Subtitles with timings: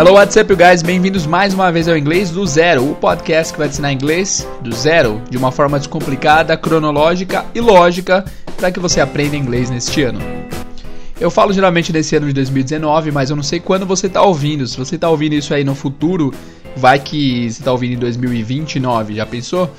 [0.00, 0.80] Hello, what's up, guys?
[0.80, 4.74] Bem-vindos mais uma vez ao Inglês do Zero, o podcast que vai ensinar inglês do
[4.74, 8.24] zero, de uma forma descomplicada, cronológica e lógica,
[8.56, 10.18] para que você aprenda inglês neste ano.
[11.20, 14.66] Eu falo geralmente nesse ano de 2019, mas eu não sei quando você está ouvindo.
[14.66, 16.32] Se você está ouvindo isso aí no futuro,
[16.74, 19.70] vai que você está ouvindo em 2029, já pensou?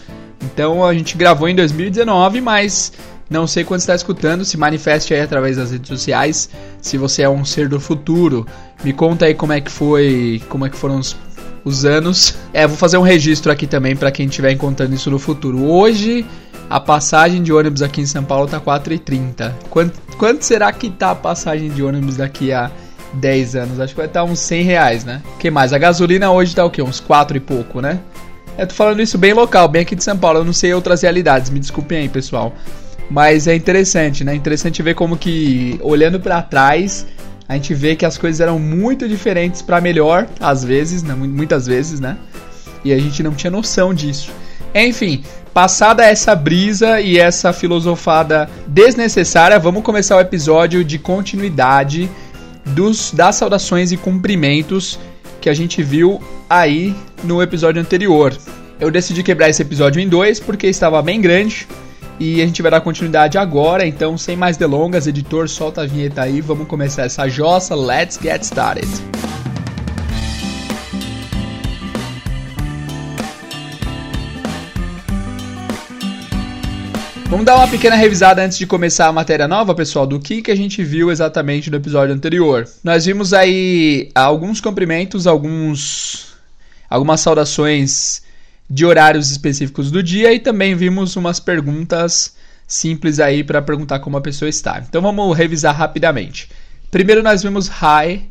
[0.44, 2.94] Então a gente gravou em 2019, mas
[3.32, 6.50] não sei quando está escutando, se manifeste aí através das redes sociais.
[6.82, 8.46] Se você é um ser do futuro,
[8.84, 11.16] me conta aí como é que foi, como é que foram os,
[11.64, 12.36] os anos.
[12.54, 15.64] É, vou fazer um registro aqui também para quem estiver encontrando isso no futuro.
[15.64, 16.26] Hoje
[16.70, 19.54] a passagem de ônibus aqui em São Paulo tá 4,30.
[19.70, 22.70] Quanto, quanto será que tá a passagem de ônibus daqui a
[23.14, 23.80] 10 anos?
[23.80, 25.22] Acho que vai estar tá uns 100 reais, né?
[25.40, 25.72] Que mais?
[25.72, 26.82] A gasolina hoje tá o quê?
[26.82, 28.02] Uns 4 e pouco, né?
[28.58, 30.40] Eu tô falando isso bem local, bem aqui de São Paulo.
[30.40, 32.54] Eu não sei outras realidades, me desculpem aí, pessoal.
[33.10, 34.34] Mas é interessante, né?
[34.34, 37.06] Interessante ver como que, olhando para trás,
[37.48, 41.14] a gente vê que as coisas eram muito diferentes para melhor, às vezes, né?
[41.14, 42.18] muitas vezes, né?
[42.84, 44.32] E a gente não tinha noção disso.
[44.74, 52.10] Enfim, passada essa brisa e essa filosofada desnecessária, vamos começar o episódio de continuidade
[52.68, 54.98] dos das saudações e cumprimentos
[55.42, 58.34] que a gente viu aí no episódio anterior.
[58.80, 61.68] Eu decidi quebrar esse episódio em dois porque estava bem grande
[62.24, 66.22] e a gente vai dar continuidade agora, então sem mais delongas, editor, solta a vinheta
[66.22, 68.88] aí, vamos começar essa jossa, let's get started.
[77.26, 80.52] Vamos dar uma pequena revisada antes de começar a matéria nova, pessoal, do que, que
[80.52, 82.68] a gente viu exatamente no episódio anterior.
[82.84, 86.36] Nós vimos aí alguns cumprimentos, alguns
[86.88, 88.22] algumas saudações
[88.72, 94.16] de horários específicos do dia e também vimos umas perguntas simples aí para perguntar como
[94.16, 94.80] a pessoa está.
[94.80, 96.50] Então vamos revisar rapidamente.
[96.90, 98.30] Primeiro nós vimos hi,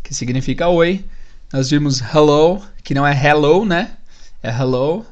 [0.00, 1.04] que significa oi.
[1.52, 3.96] Nós vimos hello, que não é hello, né?
[4.40, 5.04] É hello.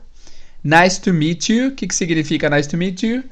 [0.63, 3.25] Nice to meet you, que, que significa nice to meet you?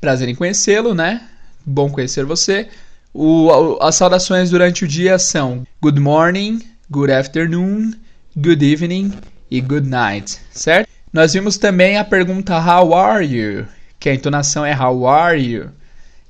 [0.00, 1.28] Prazer em conhecê-lo, né?
[1.64, 2.68] Bom conhecer você.
[3.12, 7.90] O, as saudações durante o dia são good morning, good afternoon,
[8.36, 9.12] good evening
[9.50, 10.88] e good night, certo?
[11.12, 13.66] Nós vimos também a pergunta how are you,
[13.98, 15.70] que a entonação é how are you?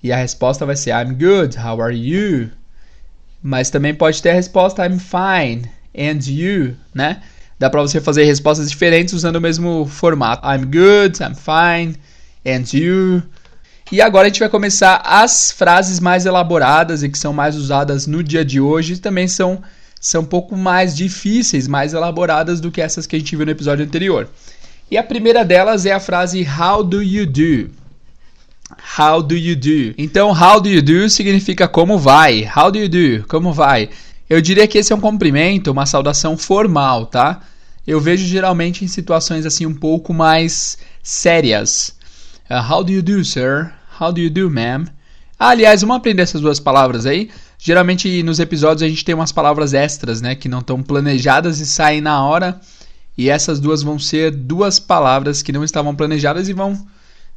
[0.03, 2.51] E a resposta vai ser I'm good, how are you?
[3.43, 7.23] Mas também pode ter a resposta I'm fine and you, né?
[7.59, 10.47] Dá para você fazer respostas diferentes usando o mesmo formato.
[10.47, 11.97] I'm good, I'm fine
[12.45, 13.23] and you.
[13.91, 18.07] E agora a gente vai começar as frases mais elaboradas e que são mais usadas
[18.07, 19.63] no dia de hoje, também são
[20.07, 23.51] são um pouco mais difíceis, mais elaboradas do que essas que a gente viu no
[23.51, 24.29] episódio anterior.
[24.89, 27.71] E a primeira delas é a frase How do you do?
[28.97, 29.95] How do you do?
[29.99, 32.49] Então, how do you do significa como vai.
[32.57, 33.27] How do you do?
[33.27, 33.91] Como vai?
[34.31, 37.41] Eu diria que esse é um cumprimento, uma saudação formal, tá?
[37.85, 41.97] Eu vejo geralmente em situações assim um pouco mais sérias.
[42.49, 43.73] Uh, how do you do, sir?
[44.01, 44.87] How do you do, ma'am?
[45.37, 47.29] Ah, aliás, vamos aprender essas duas palavras aí.
[47.59, 51.67] Geralmente nos episódios a gente tem umas palavras extras, né, que não estão planejadas e
[51.67, 52.61] saem na hora.
[53.17, 56.87] E essas duas vão ser duas palavras que não estavam planejadas e vão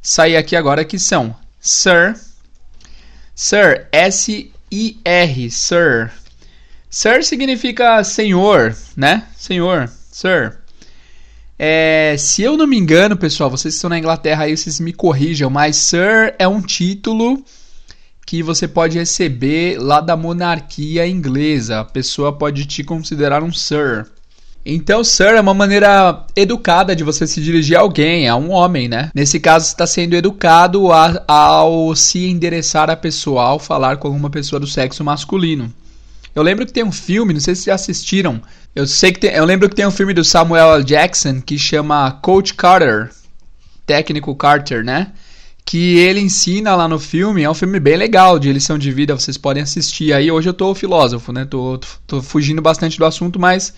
[0.02, 2.18] sair aqui agora que são sir.
[3.34, 6.12] Sir, S I R, sir.
[6.90, 9.26] Sir significa senhor, né?
[9.36, 10.60] Senhor, sir.
[11.62, 14.94] É, se eu não me engano, pessoal, vocês que estão na Inglaterra aí, vocês me
[14.94, 17.44] corrijam, mas Sir é um título
[18.30, 21.80] que você pode receber lá da monarquia inglesa.
[21.80, 24.06] A pessoa pode te considerar um Sir.
[24.64, 28.86] Então, Sir é uma maneira educada de você se dirigir a alguém, a um homem,
[28.86, 29.10] né?
[29.12, 34.30] Nesse caso, está sendo educado a, ao se endereçar a pessoa, ao falar com uma
[34.30, 35.74] pessoa do sexo masculino.
[36.32, 38.40] Eu lembro que tem um filme, não sei se já assistiram.
[38.76, 40.84] Eu sei que tem, eu lembro que tem um filme do Samuel L.
[40.84, 43.10] Jackson que chama Coach Carter,
[43.84, 45.08] técnico Carter, né?
[45.70, 47.44] Que ele ensina lá no filme.
[47.44, 50.28] É um filme bem legal de lição de vida, vocês podem assistir aí.
[50.28, 51.44] Hoje eu tô filósofo, né?
[51.44, 51.78] Tô,
[52.08, 53.72] tô fugindo bastante do assunto, mas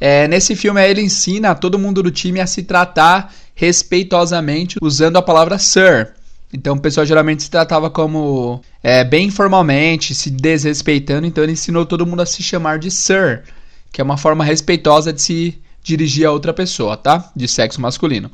[0.00, 5.22] é, nesse filme ele ensina todo mundo do time a se tratar respeitosamente usando a
[5.22, 6.14] palavra sir.
[6.52, 11.28] Então o pessoal geralmente se tratava como é, bem informalmente, se desrespeitando.
[11.28, 13.44] Então ele ensinou todo mundo a se chamar de sir,
[13.92, 17.30] que é uma forma respeitosa de se dirigir a outra pessoa, tá?
[17.36, 18.32] De sexo masculino.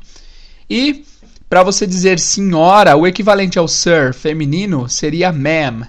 [0.67, 1.05] E
[1.51, 5.85] para você dizer senhora, o equivalente ao sir feminino seria ma'am.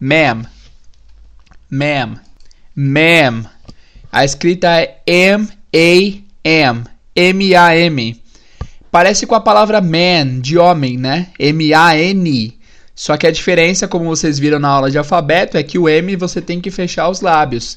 [0.00, 0.46] Ma'am.
[1.70, 2.18] Ma'am.
[2.74, 3.44] Ma'am.
[4.10, 6.84] A escrita é M-A-M.
[7.14, 8.22] M-A-M.
[8.90, 11.28] Parece com a palavra man, de homem, né?
[11.38, 12.58] M-A-N.
[12.94, 16.16] Só que a diferença, como vocês viram na aula de alfabeto, é que o M
[16.16, 17.76] você tem que fechar os lábios.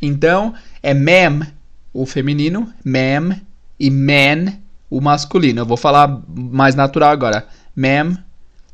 [0.00, 1.48] Então, é ma'am,
[1.92, 3.40] o feminino, ma'am,
[3.76, 4.52] e man,
[4.90, 5.60] o masculino.
[5.60, 7.46] Eu vou falar mais natural agora.
[7.74, 8.16] Ma'am,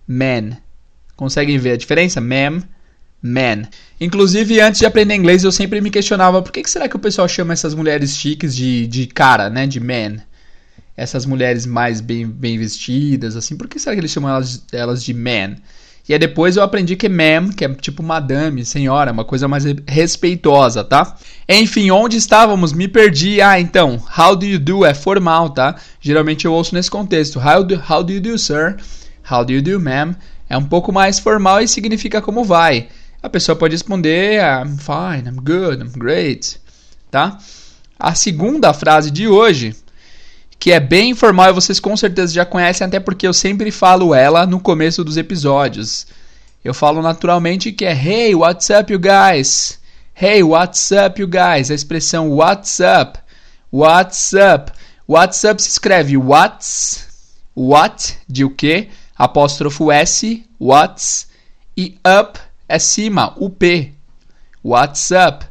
[0.07, 0.57] man.
[1.17, 2.21] Conseguem ver a diferença?
[2.21, 2.63] Ma'am,
[3.23, 3.63] man.
[4.01, 7.01] Inclusive, antes de aprender inglês, eu sempre me questionava por que, que será que o
[7.01, 9.67] pessoal chama essas mulheres chiques de, de cara, né?
[9.67, 10.17] De man.
[10.97, 15.03] Essas mulheres mais bem, bem vestidas, assim, por que será que eles chamam elas, elas
[15.03, 15.57] de man?
[16.09, 19.65] E aí depois eu aprendi que ma'am, que é tipo madame, senhora, uma coisa mais
[19.87, 21.17] respeitosa, tá?
[21.49, 22.73] Enfim, onde estávamos?
[22.73, 23.41] Me perdi.
[23.41, 25.77] Ah, então, how do you do é formal, tá?
[26.01, 27.39] Geralmente eu ouço nesse contexto.
[27.39, 28.77] How do, how do you do, sir?
[29.31, 30.17] How do you do, ma'am?
[30.49, 32.89] É um pouco mais formal e significa como vai.
[33.23, 36.61] A pessoa pode responder I'm fine, I'm good, I'm great,
[37.11, 37.39] tá?
[37.99, 39.77] A segunda frase de hoje
[40.63, 44.15] que é bem informal e vocês com certeza já conhecem, até porque eu sempre falo
[44.15, 46.07] ela no começo dos episódios.
[46.65, 49.81] Eu falo naturalmente que é Hey, what's up, you guys?
[50.15, 51.69] Hey, what's up, you guys?
[51.69, 53.19] A expressão what's up?
[53.73, 54.71] What's up?
[55.09, 57.09] What's up se escreve what's,
[57.57, 58.89] what de o que,
[59.19, 61.27] apóstrofo S, what's,
[61.77, 62.39] e up
[62.69, 63.95] é cima, o P.
[64.63, 65.45] What's up?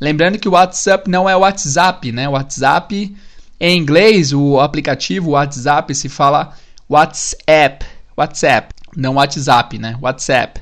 [0.00, 2.28] Lembrando que o WhatsApp não é WhatsApp, né?
[2.28, 3.14] WhatsApp
[3.60, 6.52] em inglês, o aplicativo WhatsApp se fala
[6.88, 7.84] WhatsApp.
[8.16, 8.74] WhatsApp.
[8.96, 9.96] Não WhatsApp, né?
[10.00, 10.60] WhatsApp.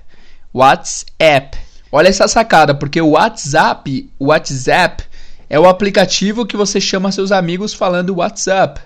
[0.52, 1.58] WhatsApp.
[1.92, 5.04] Olha essa sacada, porque o WhatsApp, o WhatsApp
[5.48, 8.80] é o aplicativo que você chama seus amigos falando WhatsApp.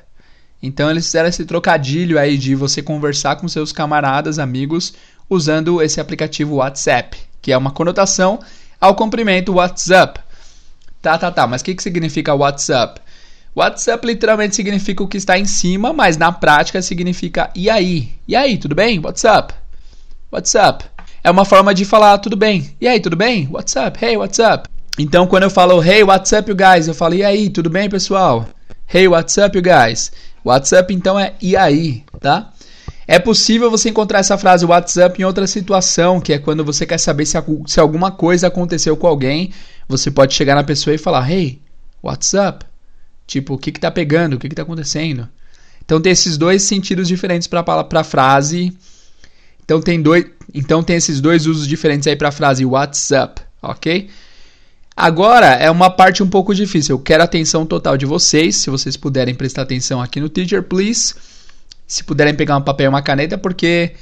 [0.62, 4.92] Então eles fizeram esse trocadilho aí de você conversar com seus camaradas, amigos,
[5.28, 8.40] usando esse aplicativo WhatsApp, que é uma conotação
[8.80, 10.20] ao comprimento WhatsApp.
[11.00, 11.46] Tá, tá, tá.
[11.46, 13.00] Mas o que, que significa WhatsApp?
[13.54, 18.10] WhatsApp literalmente significa o que está em cima, mas na prática significa e aí?
[18.26, 19.00] E aí, tudo bem?
[19.00, 19.54] WhatsApp?
[20.30, 20.84] WhatsApp?
[21.22, 22.74] É uma forma de falar tudo bem.
[22.80, 23.48] E aí, tudo bem?
[23.50, 24.04] WhatsApp?
[24.04, 24.68] Hey, WhatsApp?
[24.98, 28.46] Então, quando eu falo hey, WhatsApp, you guys, eu falo e aí, tudo bem, pessoal?
[28.92, 30.12] Hey, WhatsApp, you guys?
[30.44, 32.50] WhatsApp então é e aí, tá?
[33.06, 36.98] É possível você encontrar essa frase WhatsApp em outra situação, que é quando você quer
[36.98, 37.36] saber se,
[37.66, 39.50] se alguma coisa aconteceu com alguém,
[39.88, 41.60] você pode chegar na pessoa e falar: Hey,
[42.00, 42.69] WhatsApp?
[43.30, 44.34] Tipo, o que, que tá pegando?
[44.34, 45.28] O que, que tá acontecendo?
[45.84, 48.76] Então tem esses dois sentidos diferentes para a frase.
[49.64, 54.10] Então tem, dois, então tem esses dois usos diferentes aí para a frase WhatsApp, ok?
[54.96, 56.96] Agora é uma parte um pouco difícil.
[56.96, 58.56] Eu quero a atenção total de vocês.
[58.56, 61.14] Se vocês puderem prestar atenção aqui no Teacher, please.
[61.86, 63.92] Se puderem pegar um papel e uma caneta, porque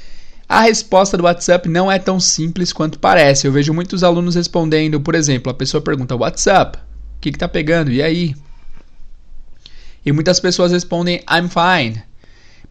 [0.47, 3.45] a resposta do WhatsApp não é tão simples quanto parece.
[3.45, 7.47] Eu vejo muitos alunos respondendo, por exemplo, a pessoa pergunta WhatsApp, o que, que tá
[7.47, 7.91] pegando?
[7.91, 8.33] E aí?
[10.09, 12.01] E muitas pessoas respondem I'm fine.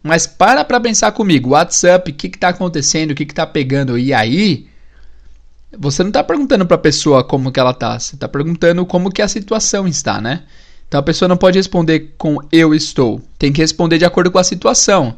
[0.03, 4.13] Mas para para pensar comigo, WhatsApp, o que está acontecendo, o que está pegando e
[4.13, 4.67] aí?
[5.77, 9.09] Você não está perguntando para a pessoa como que ela está, você está perguntando como
[9.09, 10.43] que a situação está, né?
[10.85, 14.39] Então a pessoa não pode responder com eu estou, tem que responder de acordo com
[14.39, 15.15] a situação.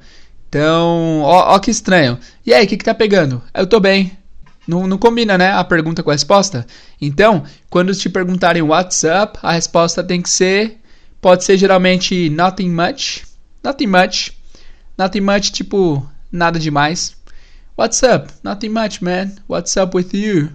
[0.47, 2.19] Então, ó, ó que estranho.
[2.45, 3.41] E aí, o que, que tá pegando?
[3.51, 4.15] Eu tô bem.
[4.67, 5.51] Não, não combina, né?
[5.53, 6.67] A pergunta com a resposta.
[7.01, 10.80] Então, quando te perguntarem WhatsApp, a resposta tem que ser
[11.21, 13.23] Pode ser geralmente nothing much.
[13.63, 14.31] Nothing much.
[14.97, 17.15] Nothing much, tipo, nada demais.
[17.77, 18.33] What's up?
[18.43, 19.35] Nothing much, man.
[19.47, 20.49] What's up with you?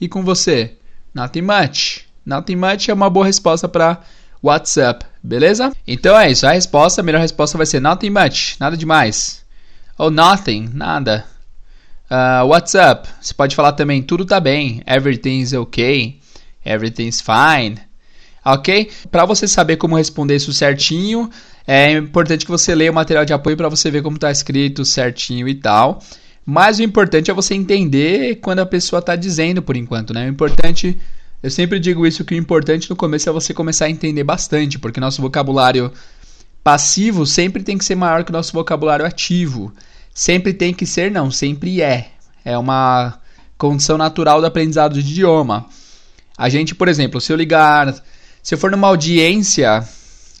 [0.00, 0.74] E com você?
[1.14, 2.06] Nothing much.
[2.24, 4.00] Nothing much é uma boa resposta para
[4.42, 5.70] What's up, beleza?
[5.86, 6.46] Então é isso.
[6.46, 9.44] A resposta, a melhor resposta vai ser nothing much, nada demais.
[9.98, 11.26] Ou nothing, nada.
[12.10, 13.06] Uh, what's up?
[13.20, 14.82] Você pode falar também tudo tá bem.
[14.86, 16.20] Everything's okay.
[16.64, 17.89] Everything's fine
[18.44, 18.90] ok?
[19.10, 21.30] Para você saber como responder isso certinho,
[21.66, 24.84] é importante que você leia o material de apoio para você ver como está escrito
[24.84, 26.02] certinho e tal.
[26.44, 30.26] Mas o importante é você entender quando a pessoa está dizendo por enquanto, né?
[30.26, 30.98] O importante,
[31.42, 34.78] eu sempre digo isso que o importante no começo é você começar a entender bastante,
[34.78, 35.92] porque nosso vocabulário
[36.64, 39.72] passivo sempre tem que ser maior que o nosso vocabulário ativo.
[40.12, 42.08] Sempre tem que ser, não, sempre é.
[42.44, 43.18] É uma
[43.56, 45.66] condição natural do aprendizado de idioma.
[46.36, 47.94] A gente, por exemplo, se eu ligar
[48.42, 49.84] se eu for numa audiência,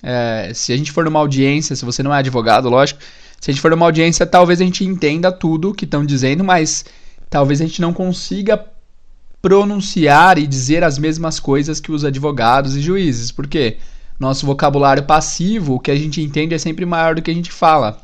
[0.02, 3.00] é, se a gente for numa audiência, se você não é advogado, lógico,
[3.40, 6.84] se a gente for numa audiência, talvez a gente entenda tudo que estão dizendo, mas
[7.28, 8.64] talvez a gente não consiga
[9.40, 13.32] pronunciar e dizer as mesmas coisas que os advogados e juízes.
[13.32, 13.78] Por quê?
[14.18, 17.50] Nosso vocabulário passivo, o que a gente entende é sempre maior do que a gente
[17.50, 18.02] fala.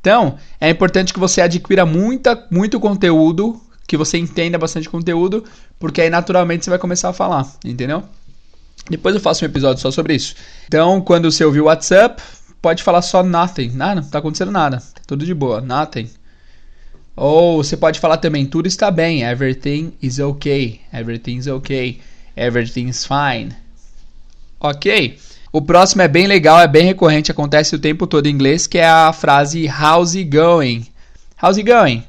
[0.00, 5.42] Então, é importante que você adquira muita, muito conteúdo, que você entenda bastante conteúdo,
[5.78, 8.04] porque aí naturalmente você vai começar a falar, entendeu?
[8.90, 10.34] Depois eu faço um episódio só sobre isso.
[10.66, 12.22] Então, quando você ouvir o WhatsApp,
[12.60, 13.70] pode falar só nothing.
[13.70, 14.82] Nada, não tá acontecendo nada.
[15.06, 16.10] Tudo de boa, nothing.
[17.14, 22.00] Ou você pode falar também, tudo está bem, everything is okay, everything's okay.
[22.38, 23.52] Everything's fine.
[24.60, 25.18] Ok.
[25.50, 28.78] O próximo é bem legal, é bem recorrente, acontece o tempo todo em inglês, que
[28.78, 30.86] é a frase How's it going?
[31.42, 32.04] How's it going?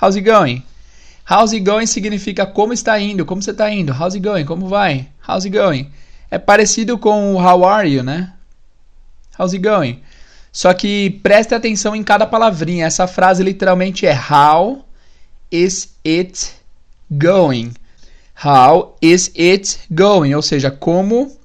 [0.00, 0.62] How's it going?
[1.28, 3.92] How's it going significa como está indo, como você está indo.
[3.92, 4.44] How's it going?
[4.44, 5.08] Como vai?
[5.26, 5.90] How's it going?
[6.30, 8.32] É parecido com o How are you, né?
[9.38, 10.00] How's it going?
[10.52, 12.86] Só que preste atenção em cada palavrinha.
[12.86, 14.86] Essa frase literalmente é How
[15.50, 16.52] is it
[17.10, 17.72] going?
[18.44, 20.34] How is it going?
[20.34, 21.36] Ou seja, como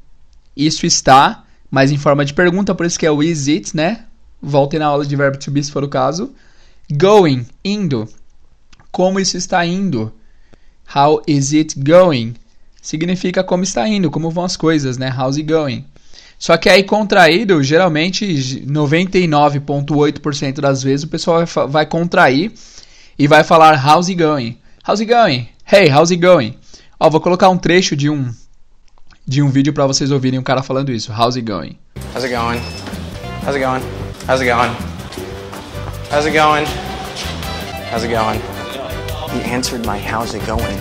[0.55, 4.05] isso está, mas em forma de pergunta, por isso que é o is it, né?
[4.41, 6.33] Voltem na aula de verbo to be se for o caso.
[6.91, 8.07] Going, indo.
[8.91, 10.13] Como isso está indo?
[10.93, 12.33] How is it going?
[12.81, 15.13] Significa como está indo, como vão as coisas, né?
[15.15, 15.85] How's it going?
[16.37, 18.25] Só que aí contraído, geralmente
[18.67, 22.51] 99.8% das vezes o pessoal vai, vai contrair
[23.17, 24.57] e vai falar how's it going?
[24.85, 25.47] How's it going?
[25.71, 26.57] Hey, how's it going?
[26.99, 28.33] Ó, vou colocar um trecho de um
[29.25, 31.11] de um vídeo para vocês ouvirem um cara falando isso.
[31.13, 31.77] How's it going?
[32.13, 32.59] How's it going?
[33.45, 33.83] How's it going?
[34.27, 34.75] How's it going?
[36.09, 36.65] How's it going?
[37.91, 38.50] How's it going?
[39.33, 40.77] He answered my how's it going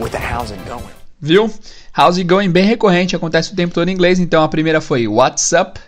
[0.00, 0.92] with a how's it going.
[1.20, 1.48] Viu?
[1.96, 4.18] How's it going bem recorrente, acontece o tempo todo em inglês.
[4.18, 5.78] Então a primeira foi what's up.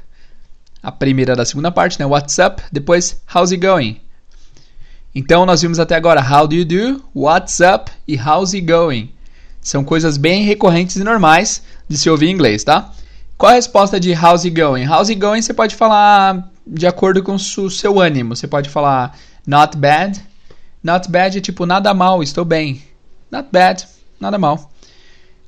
[0.80, 2.06] A primeira da segunda parte, né?
[2.06, 2.62] What's up?
[2.70, 4.00] Depois how's it going?
[5.14, 9.12] Então nós vimos até agora how do you do, what's up e how's it going.
[9.60, 12.92] São coisas bem recorrentes e normais de se ouvir em inglês, tá?
[13.36, 14.86] Qual a resposta de how's it going?
[14.86, 18.36] How's it going você pode falar de acordo com o seu ânimo.
[18.36, 19.16] Você pode falar
[19.46, 20.20] not bad.
[20.84, 22.82] Not bad é tipo nada mal, estou bem.
[23.30, 23.86] Not bad,
[24.20, 24.70] nada mal.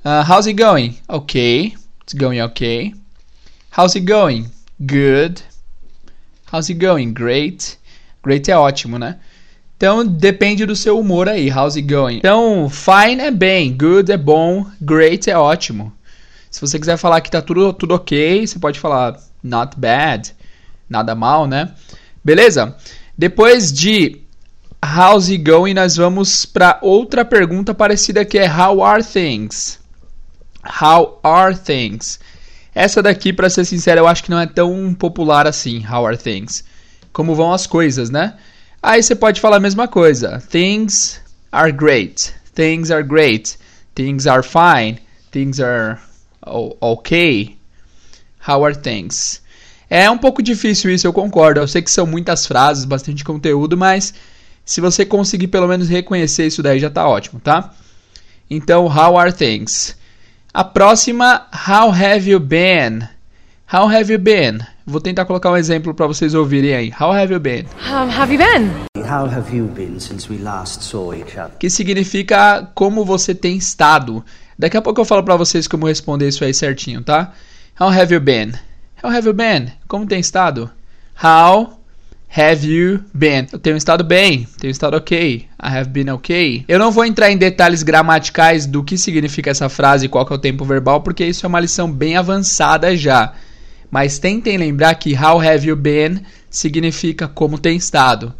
[0.03, 0.97] Uh, how's it going?
[1.07, 2.91] Okay, it's going okay.
[3.69, 4.49] How's it going?
[4.83, 5.43] Good.
[6.51, 7.13] How's it going?
[7.13, 7.77] Great.
[8.23, 9.19] Great é ótimo, né?
[9.75, 12.17] Então depende do seu humor aí, how's it going?
[12.17, 15.93] Então, fine é bem, good é bom, great é ótimo.
[16.49, 20.33] Se você quiser falar que tá tudo, tudo ok, você pode falar not bad,
[20.89, 21.75] nada mal, né?
[22.23, 22.75] Beleza?
[23.15, 24.25] Depois de
[24.83, 29.79] how's it going, nós vamos para outra pergunta parecida que é how are things?
[30.63, 32.19] How are things?
[32.73, 36.17] Essa daqui, para ser sincero, eu acho que não é tão popular assim, how are
[36.17, 36.63] things.
[37.11, 38.35] Como vão as coisas, né?
[38.81, 40.41] Aí você pode falar a mesma coisa.
[40.49, 41.19] Things
[41.51, 42.33] are great.
[42.53, 43.57] Things are great.
[43.95, 44.99] Things are fine.
[45.31, 45.97] Things are
[46.45, 47.57] okay.
[48.47, 49.41] How are things?
[49.89, 51.59] É um pouco difícil isso, eu concordo.
[51.59, 54.13] Eu sei que são muitas frases, bastante conteúdo, mas
[54.67, 57.73] se você conseguir pelo menos reconhecer isso daí já tá ótimo, tá?
[58.49, 59.95] Então, how are things?
[60.53, 63.07] A próxima, how have you been?
[63.73, 64.59] How have you been?
[64.85, 66.93] Vou tentar colocar um exemplo para vocês ouvirem aí.
[66.99, 67.65] How have you been?
[67.89, 68.69] How have you been?
[69.05, 71.57] How have you been since we last saw each other?
[71.57, 74.23] Que significa como você tem estado.
[74.59, 77.31] Daqui a pouco eu falo para vocês como responder isso aí certinho, tá?
[77.79, 78.51] How have you been?
[79.01, 79.71] How have you been?
[79.87, 80.69] Como tem estado?
[81.23, 81.76] How
[82.35, 83.47] have you been?
[83.51, 85.45] Eu tenho estado bem, tenho estado ok.
[85.45, 86.65] I have been ok.
[86.67, 90.33] Eu não vou entrar em detalhes gramaticais do que significa essa frase e qual é
[90.33, 93.33] o tempo verbal, porque isso é uma lição bem avançada já
[93.89, 98.33] mas tentem lembrar que how have you been significa como tem estado.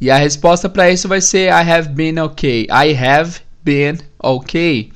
[0.00, 2.66] E a resposta para isso vai ser I have been okay.
[2.70, 4.90] I have been okay.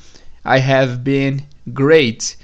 [0.44, 2.36] I have been great.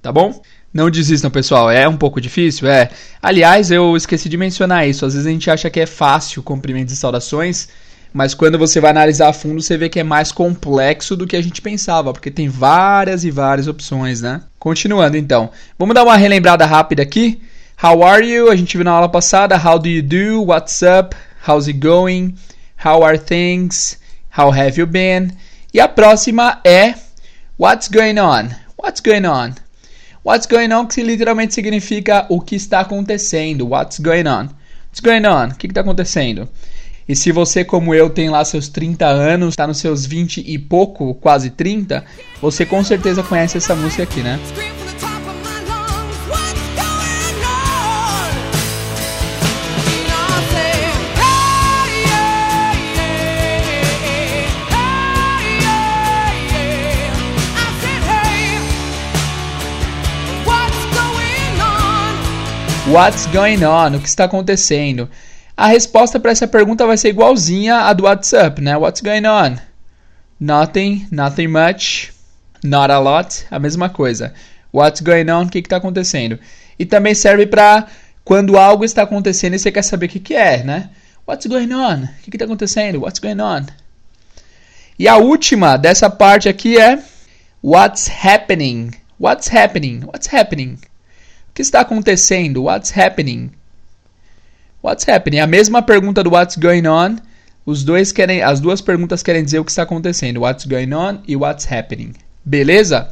[0.00, 0.40] Tá bom?
[0.76, 1.70] Não desistam, pessoal.
[1.70, 2.90] É um pouco difícil, é.
[3.22, 5.06] Aliás, eu esqueci de mencionar isso.
[5.06, 7.70] Às vezes a gente acha que é fácil cumprimentos e saudações,
[8.12, 11.34] mas quando você vai analisar a fundo, você vê que é mais complexo do que
[11.34, 14.42] a gente pensava, porque tem várias e várias opções, né?
[14.58, 15.50] Continuando então.
[15.78, 17.40] Vamos dar uma relembrada rápida aqui.
[17.82, 18.50] How are you?
[18.50, 19.56] A gente viu na aula passada.
[19.56, 20.42] How do you do?
[20.42, 21.16] What's up?
[21.48, 22.34] How's it going?
[22.84, 23.98] How are things?
[24.36, 25.30] How have you been?
[25.72, 26.92] E a próxima é
[27.58, 28.50] What's going on?
[28.76, 29.65] What's going on?
[30.26, 33.68] What's going on que literalmente significa o que está acontecendo.
[33.68, 34.48] What's going on?
[34.88, 35.52] What's going on?
[35.52, 36.48] O que está acontecendo?
[37.08, 40.58] E se você, como eu, tem lá seus 30 anos, está nos seus 20 e
[40.58, 42.04] pouco, quase 30,
[42.42, 44.40] você com certeza conhece essa música aqui, né?
[62.96, 63.94] What's going on?
[63.94, 65.06] O que está acontecendo?
[65.54, 68.74] A resposta para essa pergunta vai ser igualzinha à do WhatsApp, né?
[68.74, 69.58] What's going on?
[70.40, 72.10] Nothing, nothing much,
[72.64, 74.32] not a lot, a mesma coisa.
[74.72, 75.42] What's going on?
[75.44, 76.38] O que está acontecendo?
[76.78, 77.86] E também serve para
[78.24, 80.88] quando algo está acontecendo e você quer saber o que, que é, né?
[81.28, 82.04] What's going on?
[82.04, 83.02] O que está acontecendo?
[83.02, 83.66] What's going on?
[84.98, 86.98] E a última dessa parte aqui é
[87.62, 88.92] What's happening?
[89.20, 90.00] What's happening?
[90.06, 90.78] What's happening?
[91.56, 92.64] O que está acontecendo?
[92.64, 93.50] What's happening?
[94.82, 95.38] What's happening?
[95.38, 97.16] A mesma pergunta do What's going on.
[97.64, 100.42] Os dois querem, as duas perguntas querem dizer o que está acontecendo.
[100.42, 102.12] What's going on e What's happening.
[102.44, 103.08] Beleza?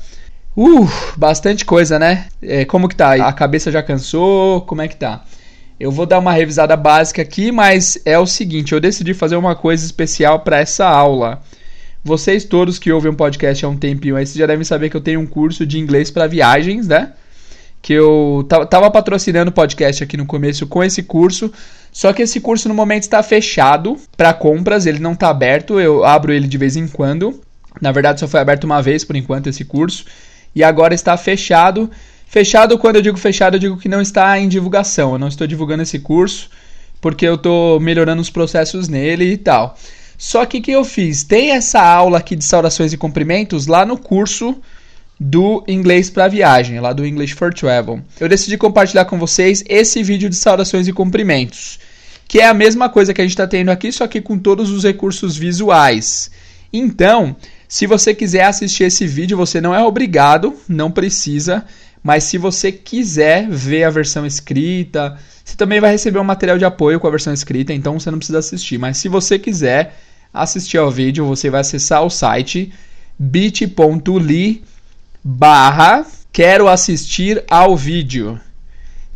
[0.54, 0.86] Uh,
[1.16, 2.26] bastante coisa, né?
[2.42, 3.14] É, como que tá?
[3.14, 4.60] A cabeça já cansou?
[4.60, 5.24] Como é que tá?
[5.80, 9.56] Eu vou dar uma revisada básica aqui, mas é o seguinte, eu decidi fazer uma
[9.56, 11.40] coisa especial para essa aula.
[12.04, 14.96] Vocês todos que ouvem um podcast há um tempinho aí, vocês já devem saber que
[14.98, 17.14] eu tenho um curso de inglês para viagens, né?
[17.84, 21.52] Que eu tava patrocinando o podcast aqui no começo com esse curso,
[21.92, 26.02] só que esse curso no momento está fechado para compras, ele não está aberto, eu
[26.02, 27.38] abro ele de vez em quando.
[27.82, 30.06] Na verdade, só foi aberto uma vez por enquanto esse curso
[30.54, 31.90] e agora está fechado.
[32.26, 35.12] Fechado, quando eu digo fechado, eu digo que não está em divulgação.
[35.12, 36.48] Eu não estou divulgando esse curso
[37.02, 39.76] porque eu estou melhorando os processos nele e tal.
[40.16, 41.22] Só que o que eu fiz?
[41.22, 44.56] Tem essa aula aqui de saudações e cumprimentos lá no curso
[45.18, 48.00] do inglês para viagem, lá do English for Travel.
[48.18, 51.78] Eu decidi compartilhar com vocês esse vídeo de saudações e cumprimentos,
[52.26, 54.70] que é a mesma coisa que a gente está tendo aqui, só que com todos
[54.70, 56.30] os recursos visuais.
[56.72, 57.36] Então,
[57.68, 61.64] se você quiser assistir esse vídeo, você não é obrigado, não precisa,
[62.02, 66.64] mas se você quiser ver a versão escrita, você também vai receber um material de
[66.64, 68.78] apoio com a versão escrita, então você não precisa assistir.
[68.78, 69.96] Mas se você quiser
[70.32, 72.72] assistir ao vídeo, você vai acessar o site
[73.18, 74.64] bit.ly
[75.24, 78.38] barra quero assistir ao vídeo.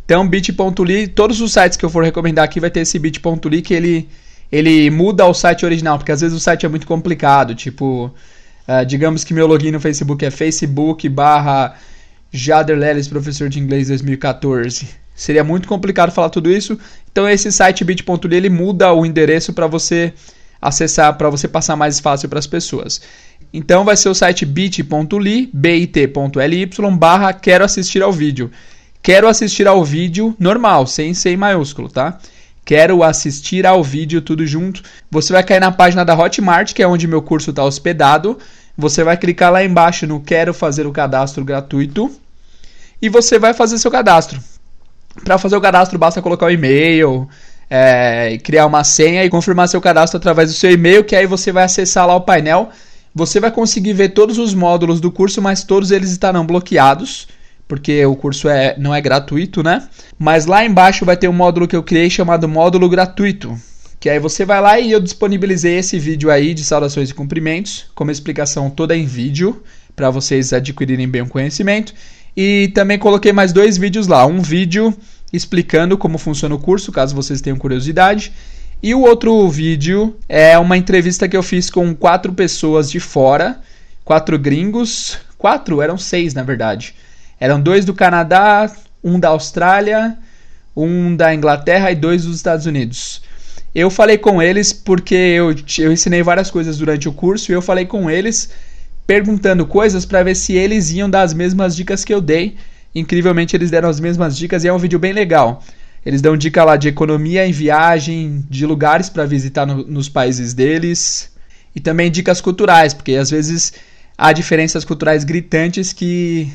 [0.03, 3.73] Então bit.ly, todos os sites que eu for recomendar aqui vai ter esse bit.ly que
[3.73, 4.09] ele,
[4.51, 8.11] ele muda o site original, porque às vezes o site é muito complicado, tipo
[8.69, 11.73] Uh, digamos que meu login no Facebook é facebook barra
[12.31, 12.77] Jader
[13.09, 14.87] professor de inglês 2014.
[15.15, 16.77] Seria muito complicado falar tudo isso.
[17.11, 20.13] Então esse site bit.ly ele muda o endereço para você
[20.61, 23.01] acessar, para você passar mais fácil para as pessoas.
[23.53, 28.51] Então vai ser o site bit.ly, bit.ly barra quero assistir ao vídeo.
[29.01, 32.19] Quero assistir ao vídeo normal, sem C maiúsculo, tá?
[32.63, 34.83] Quero assistir ao vídeo tudo junto.
[35.09, 38.37] Você vai cair na página da Hotmart, que é onde meu curso está hospedado.
[38.77, 42.11] Você vai clicar lá embaixo no Quero fazer o cadastro gratuito
[43.01, 44.39] e você vai fazer seu cadastro.
[45.23, 47.27] Para fazer o cadastro, basta colocar o e-mail,
[47.69, 51.51] é, criar uma senha e confirmar seu cadastro através do seu e-mail, que aí você
[51.51, 52.69] vai acessar lá o painel.
[53.13, 57.27] Você vai conseguir ver todos os módulos do curso, mas todos eles estarão bloqueados,
[57.67, 59.87] porque o curso é, não é gratuito, né?
[60.17, 63.57] Mas lá embaixo vai ter um módulo que eu criei chamado módulo gratuito.
[63.99, 67.87] Que aí você vai lá e eu disponibilizei esse vídeo aí de saudações e cumprimentos,
[67.93, 69.61] com uma explicação toda em vídeo,
[69.95, 71.93] para vocês adquirirem bem o conhecimento.
[72.35, 74.25] E também coloquei mais dois vídeos lá.
[74.25, 74.95] Um vídeo
[75.33, 78.31] explicando como funciona o curso, caso vocês tenham curiosidade.
[78.81, 83.59] E o outro vídeo é uma entrevista que eu fiz com quatro pessoas de fora,
[84.05, 86.95] quatro gringos, quatro, eram seis na verdade.
[87.41, 88.71] Eram dois do Canadá,
[89.03, 90.17] um da Austrália,
[90.73, 93.21] um da Inglaterra e dois dos Estados Unidos.
[93.75, 97.61] Eu falei com eles porque eu, eu ensinei várias coisas durante o curso e eu
[97.61, 98.49] falei com eles
[99.05, 102.55] perguntando coisas para ver se eles iam dar as mesmas dicas que eu dei.
[102.95, 105.61] Incrivelmente eles deram as mesmas dicas e é um vídeo bem legal.
[106.05, 110.53] Eles dão dica lá de economia em viagem, de lugares para visitar no, nos países
[110.53, 111.31] deles
[111.75, 113.73] e também dicas culturais, porque às vezes
[114.17, 116.51] há diferenças culturais gritantes que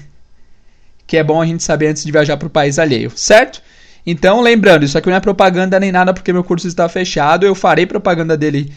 [1.07, 3.61] que é bom a gente saber antes de viajar para o país alheio, certo?
[4.07, 7.46] Então, lembrando, isso aqui não é propaganda nem nada porque meu curso está fechado.
[7.46, 8.72] Eu farei propaganda dele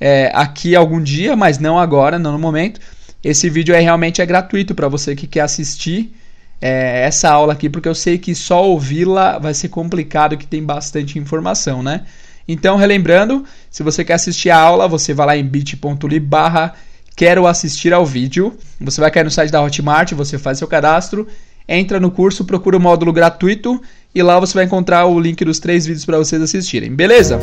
[0.00, 2.80] é, aqui algum dia, mas não agora, não no momento.
[3.22, 6.12] Esse vídeo é realmente é gratuito para você que quer assistir
[6.62, 10.62] é, essa aula aqui, porque eu sei que só ouvi-la vai ser complicado, que tem
[10.62, 12.02] bastante informação, né?
[12.46, 16.72] Então, relembrando, se você quer assistir a aula, você vai lá em bit.ly barra
[17.16, 18.56] quero assistir ao vídeo.
[18.80, 21.26] Você vai cair no site da Hotmart, você faz seu cadastro,
[21.68, 23.80] entra no curso, procura o módulo gratuito
[24.14, 27.38] e lá você vai encontrar o link dos três vídeos para vocês assistirem, beleza?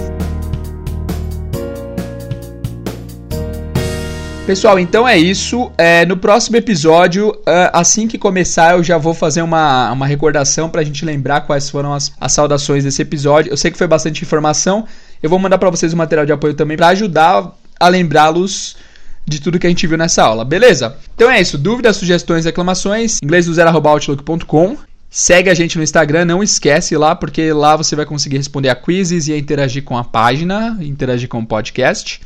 [4.50, 5.72] Pessoal, então é isso.
[5.78, 10.68] É, no próximo episódio, é, assim que começar, eu já vou fazer uma, uma recordação
[10.68, 13.52] para a gente lembrar quais foram as, as saudações desse episódio.
[13.52, 14.88] Eu sei que foi bastante informação.
[15.22, 18.76] Eu vou mandar para vocês o material de apoio também para ajudar a lembrá-los
[19.24, 20.98] de tudo que a gente viu nessa aula, beleza?
[21.14, 21.56] Então é isso.
[21.56, 23.54] Dúvidas, sugestões, reclamações, inglês do.
[25.12, 28.76] Segue a gente no Instagram, não esquece lá, porque lá você vai conseguir responder a
[28.76, 32.20] quizzes e interagir com a página, interagir com o podcast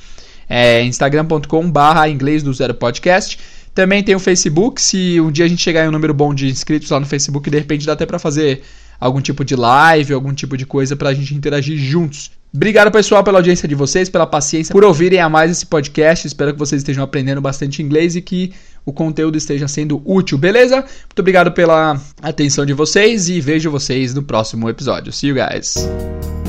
[0.50, 3.38] é instagram.com barra inglês do zero podcast.
[3.74, 6.48] Também tem o Facebook, se um dia a gente chegar em um número bom de
[6.48, 8.62] inscritos lá no Facebook, de repente dá até para fazer
[9.00, 12.32] algum tipo de live, algum tipo de coisa para a gente interagir juntos.
[12.56, 16.28] Obrigado pessoal pela audiência de vocês, pela paciência, por ouvirem a mais esse podcast.
[16.28, 18.54] Espero que vocês estejam aprendendo bastante inglês e que
[18.86, 20.76] o conteúdo esteja sendo útil, beleza?
[20.76, 25.12] Muito obrigado pela atenção de vocês e vejo vocês no próximo episódio.
[25.12, 26.43] See you guys.